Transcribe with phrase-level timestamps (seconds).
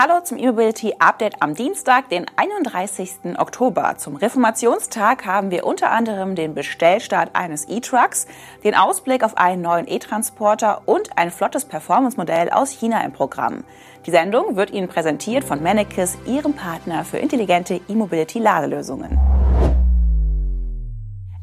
[0.00, 3.36] Hallo zum E-Mobility Update am Dienstag, den 31.
[3.36, 3.96] Oktober.
[3.98, 8.28] Zum Reformationstag haben wir unter anderem den Bestellstart eines E-Trucks,
[8.62, 13.64] den Ausblick auf einen neuen E-Transporter und ein flottes Performance-Modell aus China im Programm.
[14.06, 19.37] Die Sendung wird Ihnen präsentiert von Mannekes, Ihrem Partner für intelligente E-Mobility-Ladelösungen.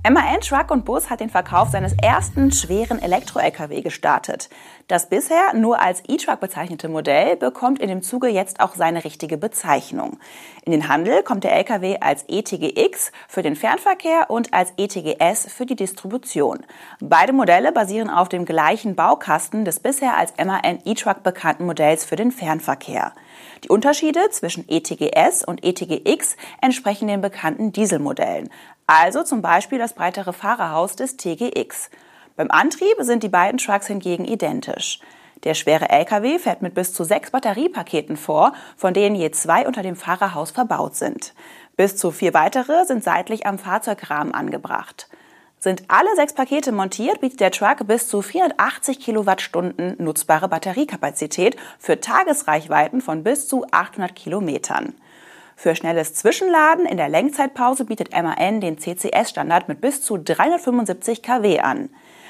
[0.08, 4.52] MAN Truck und Bus hat den Verkauf seines ersten schweren Elektro-Lkw gestartet.
[4.88, 9.38] Das bisher nur als E-Truck bezeichnete Modell bekommt in dem Zuge jetzt auch seine richtige
[9.38, 10.20] Bezeichnung.
[10.64, 15.66] In den Handel kommt der Lkw als ETGX für den Fernverkehr und als ETGS für
[15.66, 16.60] die Distribution.
[17.00, 22.16] Beide Modelle basieren auf dem gleichen Baukasten des bisher als MAN E-Truck bekannten Modells für
[22.16, 23.14] den Fernverkehr.
[23.64, 28.50] Die Unterschiede zwischen ETGS und ETGX entsprechen den bekannten Dieselmodellen,
[28.88, 31.90] also zum Beispiel das breitere Fahrerhaus des TGX.
[32.36, 35.00] Beim Antrieb sind die beiden Trucks hingegen identisch.
[35.44, 39.84] Der schwere LKW fährt mit bis zu sechs Batteriepaketen vor, von denen je zwei unter
[39.84, 41.34] dem Fahrerhaus verbaut sind.
[41.76, 45.08] Bis zu vier weitere sind seitlich am Fahrzeugrahmen angebracht.
[45.60, 52.00] Sind alle sechs Pakete montiert, bietet der Truck bis zu 480 Kilowattstunden nutzbare Batteriekapazität für
[52.00, 54.94] Tagesreichweiten von bis zu 800 Kilometern.
[55.56, 61.60] Für schnelles Zwischenladen in der Lenkzeitpause bietet MAN den CCS-Standard mit bis zu 375 kW
[61.62, 61.90] an.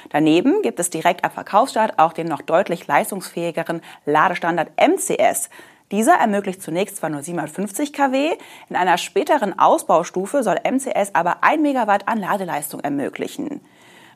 [0.10, 5.50] Daneben gibt es direkt ab Verkaufsstart auch den noch deutlich leistungsfähigeren Ladestandard MCS.
[5.92, 8.38] Dieser ermöglicht zunächst zwar nur 750 kW,
[8.70, 13.62] in einer späteren Ausbaustufe soll MCS aber 1 Megawatt an Ladeleistung ermöglichen.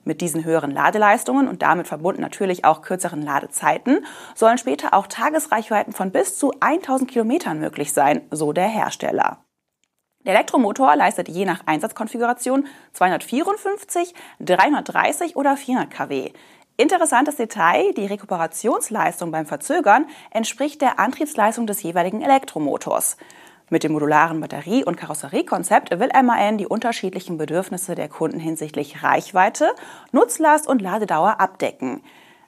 [0.03, 4.05] Mit diesen höheren Ladeleistungen und damit verbunden natürlich auch kürzeren Ladezeiten
[4.35, 9.43] sollen später auch Tagesreichweiten von bis zu 1000 Kilometern möglich sein, so der Hersteller.
[10.25, 16.31] Der Elektromotor leistet je nach Einsatzkonfiguration 254, 330 oder 400 kW.
[16.75, 23.17] Interessantes Detail, die Rekuperationsleistung beim Verzögern entspricht der Antriebsleistung des jeweiligen Elektromotors.
[23.69, 29.71] Mit dem modularen Batterie- und Karosseriekonzept will MAN die unterschiedlichen Bedürfnisse der Kunden hinsichtlich Reichweite,
[30.11, 32.01] Nutzlast und Ladedauer abdecken.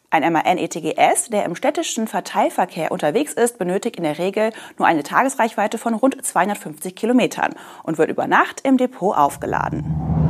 [0.09, 5.03] Ein MAN ETGS, der im städtischen Verteilverkehr unterwegs ist, benötigt in der Regel nur eine
[5.03, 7.53] Tagesreichweite von rund 250 Kilometern
[7.84, 10.21] und wird über Nacht im Depot aufgeladen.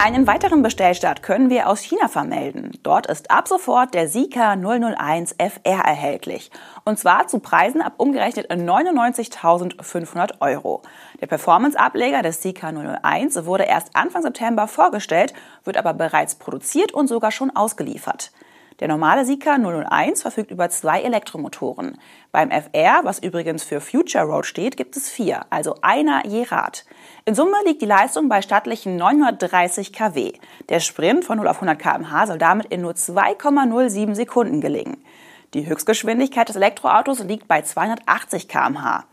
[0.00, 2.70] Einen weiteren Bestellstart können wir aus China vermelden.
[2.84, 6.52] Dort ist ab sofort der Sika 001 FR erhältlich.
[6.84, 10.82] Und zwar zu Preisen ab umgerechnet 99.500 Euro.
[11.20, 17.08] Der Performance-Ableger des Sika 001 wurde erst Anfang September vorgestellt, wird aber bereits produziert und
[17.08, 18.30] sogar schon ausgeliefert.
[18.80, 21.98] Der normale Sika 001 verfügt über zwei Elektromotoren.
[22.30, 26.84] Beim FR, was übrigens für Future Road steht, gibt es vier, also einer je Rad.
[27.24, 30.32] In Summe liegt die Leistung bei stattlichen 930 kW.
[30.68, 35.02] Der Sprint von 0 auf 100 km/h soll damit in nur 2,07 Sekunden gelingen.
[35.54, 39.04] Die Höchstgeschwindigkeit des Elektroautos liegt bei 280 km/h.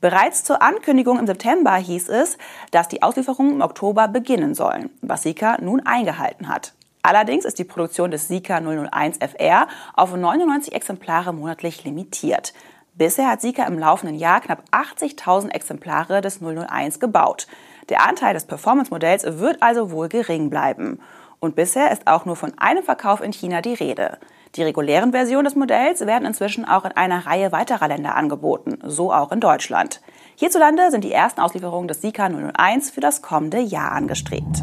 [0.00, 2.38] Bereits zur Ankündigung im September hieß es,
[2.70, 6.74] dass die Auslieferungen im Oktober beginnen sollen, was Sika nun eingehalten hat.
[7.08, 12.52] Allerdings ist die Produktion des Sika 001 FR auf 99 Exemplare monatlich limitiert.
[12.96, 17.46] Bisher hat Sika im laufenden Jahr knapp 80.000 Exemplare des 001 gebaut.
[17.88, 21.00] Der Anteil des Performance-Modells wird also wohl gering bleiben.
[21.40, 24.18] Und bisher ist auch nur von einem Verkauf in China die Rede.
[24.56, 29.14] Die regulären Versionen des Modells werden inzwischen auch in einer Reihe weiterer Länder angeboten, so
[29.14, 30.02] auch in Deutschland.
[30.36, 34.62] Hierzulande sind die ersten Auslieferungen des Sika 001 für das kommende Jahr angestrebt.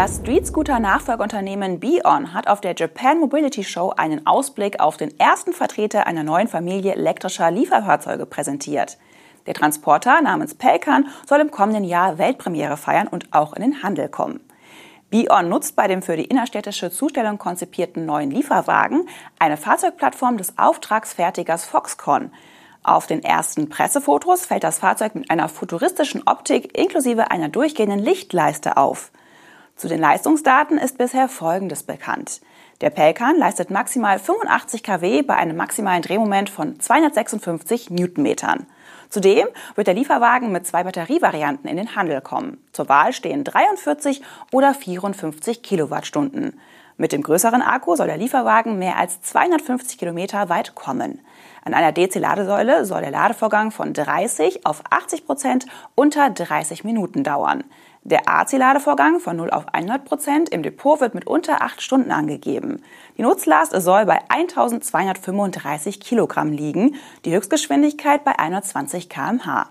[0.00, 5.20] Das Street Scooter Nachfolgeunternehmen Bion hat auf der Japan Mobility Show einen Ausblick auf den
[5.20, 8.96] ersten Vertreter einer neuen Familie elektrischer Lieferfahrzeuge präsentiert.
[9.46, 14.08] Der Transporter namens Pelkan soll im kommenden Jahr Weltpremiere feiern und auch in den Handel
[14.08, 14.40] kommen.
[15.10, 19.06] Bion nutzt bei dem für die innerstädtische Zustellung konzipierten neuen Lieferwagen
[19.38, 22.32] eine Fahrzeugplattform des Auftragsfertigers Foxconn.
[22.82, 28.78] Auf den ersten Pressefotos fällt das Fahrzeug mit einer futuristischen Optik inklusive einer durchgehenden Lichtleiste
[28.78, 29.12] auf.
[29.80, 32.42] Zu den Leistungsdaten ist bisher Folgendes bekannt.
[32.82, 38.66] Der Pelkan leistet maximal 85 kW bei einem maximalen Drehmoment von 256 Newtonmetern.
[39.08, 42.62] Zudem wird der Lieferwagen mit zwei Batterievarianten in den Handel kommen.
[42.72, 44.20] Zur Wahl stehen 43
[44.52, 46.60] oder 54 Kilowattstunden.
[46.98, 51.22] Mit dem größeren Akku soll der Lieferwagen mehr als 250 Kilometer weit kommen.
[51.64, 57.64] An einer DC-Ladesäule soll der Ladevorgang von 30 auf 80 Prozent unter 30 Minuten dauern.
[58.02, 62.82] Der AC-Ladevorgang von 0 auf 100 Prozent im Depot wird mit unter 8 Stunden angegeben.
[63.18, 66.94] Die Nutzlast soll bei 1235 Kilogramm liegen,
[67.26, 69.68] die Höchstgeschwindigkeit bei 120 km/h.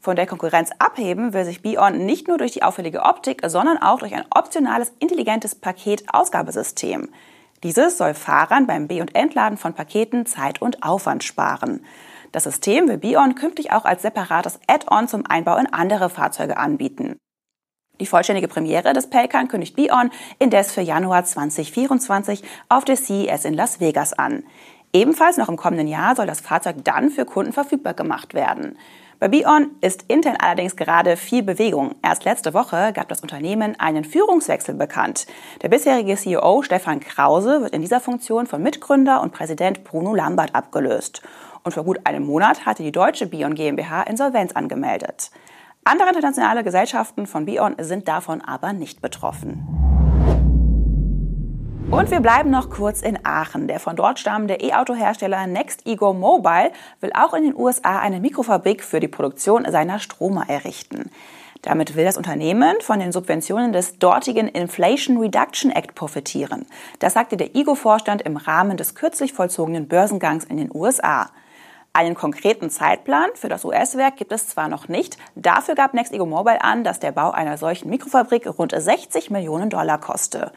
[0.00, 3.98] Von der Konkurrenz abheben will sich Bion nicht nur durch die auffällige Optik, sondern auch
[3.98, 7.10] durch ein optionales intelligentes Paket-Ausgabesystem.
[7.64, 11.84] Dieses soll Fahrern beim B- und Entladen von Paketen Zeit und Aufwand sparen.
[12.32, 17.18] Das System will Bion künftig auch als separates Add-on zum Einbau in andere Fahrzeuge anbieten.
[18.00, 23.54] Die vollständige Premiere des Pelkan kündigt Bion indes für Januar 2024 auf der CES in
[23.54, 24.44] Las Vegas an.
[24.92, 28.78] Ebenfalls noch im kommenden Jahr soll das Fahrzeug dann für Kunden verfügbar gemacht werden.
[29.18, 31.96] Bei Bion ist intern allerdings gerade viel Bewegung.
[32.04, 35.26] Erst letzte Woche gab das Unternehmen einen Führungswechsel bekannt.
[35.60, 40.54] Der bisherige CEO Stefan Krause wird in dieser Funktion von Mitgründer und Präsident Bruno Lambert
[40.54, 41.20] abgelöst.
[41.64, 45.32] Und vor gut einem Monat hatte die deutsche Bion GmbH Insolvenz angemeldet.
[45.84, 49.66] Andere internationale Gesellschaften von Bion sind davon aber nicht betroffen.
[51.90, 53.66] Und wir bleiben noch kurz in Aachen.
[53.66, 56.70] Der von dort stammende E-Auto-Hersteller Next Ego Mobile
[57.00, 61.10] will auch in den USA eine Mikrofabrik für die Produktion seiner Stromer errichten.
[61.62, 66.66] Damit will das Unternehmen von den Subventionen des dortigen Inflation Reduction Act profitieren.
[66.98, 71.30] Das sagte der IGO-Vorstand im Rahmen des kürzlich vollzogenen Börsengangs in den USA.
[71.98, 76.62] Einen konkreten Zeitplan für das US-Werk gibt es zwar noch nicht, dafür gab NextEgo Mobile
[76.62, 80.52] an, dass der Bau einer solchen Mikrofabrik rund 60 Millionen Dollar koste.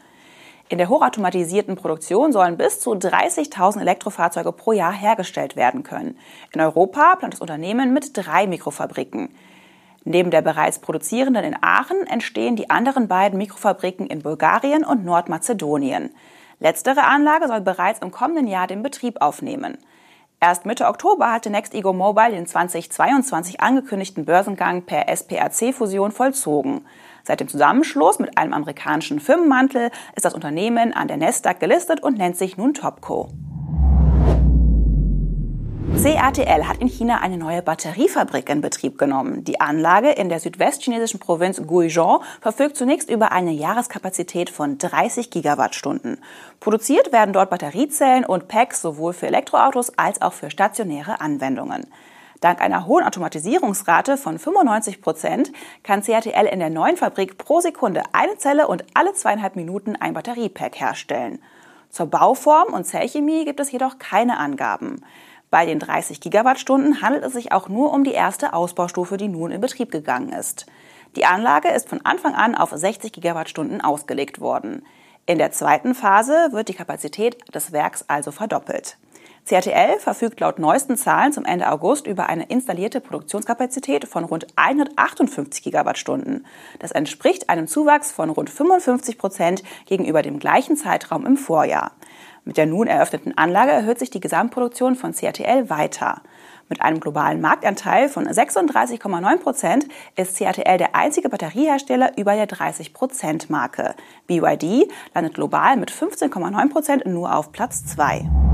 [0.68, 6.16] In der hochautomatisierten Produktion sollen bis zu 30.000 Elektrofahrzeuge pro Jahr hergestellt werden können.
[6.52, 9.28] In Europa plant das Unternehmen mit drei Mikrofabriken.
[10.04, 16.14] Neben der bereits produzierenden in Aachen entstehen die anderen beiden Mikrofabriken in Bulgarien und Nordmazedonien.
[16.60, 19.76] Letztere Anlage soll bereits im kommenden Jahr den Betrieb aufnehmen.
[20.44, 26.84] Erst Mitte Oktober hatte NextEgo Mobile den 2022 angekündigten Börsengang per SPRC-Fusion vollzogen.
[27.22, 32.18] Seit dem Zusammenschluss mit einem amerikanischen Firmenmantel ist das Unternehmen an der Nasdaq gelistet und
[32.18, 33.28] nennt sich nun Topco.
[36.00, 39.44] CATL hat in China eine neue Batteriefabrik in Betrieb genommen.
[39.44, 46.18] Die Anlage in der südwestchinesischen Provinz Guizhou verfügt zunächst über eine Jahreskapazität von 30 Gigawattstunden.
[46.60, 51.86] Produziert werden dort Batteriezellen und Packs sowohl für Elektroautos als auch für stationäre Anwendungen.
[52.40, 55.52] Dank einer hohen Automatisierungsrate von 95 Prozent
[55.84, 60.14] kann CATL in der neuen Fabrik pro Sekunde eine Zelle und alle zweieinhalb Minuten ein
[60.14, 61.38] Batteriepack herstellen.
[61.90, 65.04] Zur Bauform und Zellchemie gibt es jedoch keine Angaben.
[65.52, 69.50] Bei den 30 Gigawattstunden handelt es sich auch nur um die erste Ausbaustufe, die nun
[69.50, 70.64] in Betrieb gegangen ist.
[71.14, 74.82] Die Anlage ist von Anfang an auf 60 Gigawattstunden ausgelegt worden.
[75.26, 78.96] In der zweiten Phase wird die Kapazität des Werks also verdoppelt.
[79.44, 85.62] CRTL verfügt laut neuesten Zahlen zum Ende August über eine installierte Produktionskapazität von rund 158
[85.62, 86.46] Gigawattstunden.
[86.78, 91.90] Das entspricht einem Zuwachs von rund 55 Prozent gegenüber dem gleichen Zeitraum im Vorjahr.
[92.44, 96.22] Mit der nun eröffneten Anlage erhöht sich die Gesamtproduktion von CATL weiter.
[96.68, 99.86] Mit einem globalen Marktanteil von 36,9 Prozent
[100.16, 103.94] ist CATL der einzige Batteriehersteller über der 30-Prozent-Marke.
[104.26, 108.51] BYD landet global mit 15,9 Prozent nur auf Platz 2.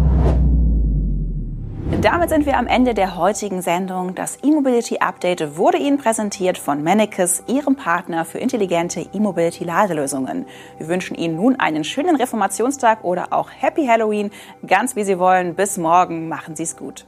[1.90, 4.14] Damit sind wir am Ende der heutigen Sendung.
[4.14, 10.46] Das E-Mobility Update wurde Ihnen präsentiert von Mannekes, Ihrem Partner für intelligente E-Mobility-Ladelösungen.
[10.76, 14.30] Wir wünschen Ihnen nun einen schönen Reformationstag oder auch Happy Halloween,
[14.66, 15.54] ganz wie Sie wollen.
[15.54, 17.06] Bis morgen, machen Sie es gut.